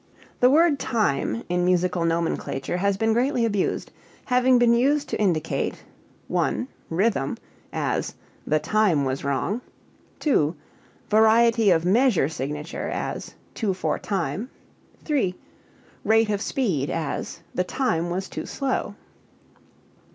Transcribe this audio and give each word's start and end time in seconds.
The 0.39 0.49
word 0.49 0.79
time 0.79 1.43
in 1.47 1.63
musical 1.63 2.05
nomenclature 2.05 2.77
has 2.77 2.97
been 2.97 3.13
greatly 3.13 3.45
abused, 3.45 3.91
having 4.25 4.57
been 4.57 4.73
used 4.73 5.09
to 5.09 5.21
indicate: 5.21 5.83
(1) 6.27 6.67
Rhythm; 6.89 7.37
as 7.71 8.15
"the 8.47 8.57
time 8.57 9.05
was 9.05 9.23
wrong." 9.23 9.61
(2) 10.19 10.55
Variety 11.11 11.69
of 11.69 11.85
measure 11.85 12.29
signature; 12.29 12.89
as 12.89 13.35
"two 13.53 13.75
four 13.75 13.99
time." 13.99 14.49
(3) 15.05 15.35
Rate 16.03 16.29
of 16.31 16.41
speed; 16.41 16.89
as 16.89 17.41
"the 17.53 17.63
time 17.63 18.09
was 18.09 18.27
too 18.27 18.47
slow." 18.47 18.95